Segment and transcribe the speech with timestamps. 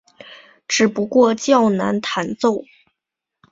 [0.67, 2.63] 只不过较难弹奏。